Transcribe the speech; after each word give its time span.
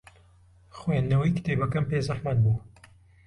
خوێندنەوەی 0.77 1.35
کتێبەکەم 1.37 1.85
پێ 1.89 1.99
زەحمەت 2.07 2.37
بوو. 2.43 2.57